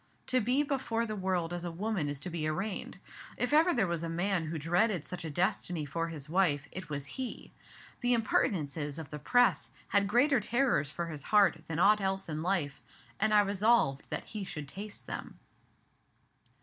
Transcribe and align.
To 0.25 0.41
be 0.41 0.63
before 0.63 1.05
the 1.05 1.15
world 1.15 1.53
as 1.53 1.63
a 1.63 1.71
woman 1.71 2.07
is 2.09 2.19
to 2.21 2.31
be 2.31 2.47
arraigned. 2.47 2.97
If 3.37 3.53
ever 3.53 3.71
there 3.71 3.85
was 3.85 4.01
a 4.01 4.09
man 4.09 4.45
who 4.47 4.57
dreaded 4.57 5.05
such 5.07 5.23
a 5.23 5.29
destiny 5.29 5.85
for 5.85 6.07
his 6.07 6.27
wife, 6.27 6.67
it 6.71 6.89
was 6.89 7.05
he. 7.05 7.53
The 7.99 8.13
impertinences 8.15 8.97
of 8.97 9.11
the 9.11 9.19
Press 9.19 9.69
had 9.89 10.07
greater 10.07 10.39
terrors 10.39 10.89
for 10.89 11.05
his 11.05 11.21
heart 11.21 11.61
than 11.67 11.77
aught 11.77 12.01
else 12.01 12.27
in 12.27 12.41
life, 12.41 12.81
and 13.19 13.31
I 13.31 13.41
resolved 13.41 14.09
that 14.09 14.23
he 14.25 14.43
should 14.43 14.67
taste 14.67 15.05
them." 15.05 15.37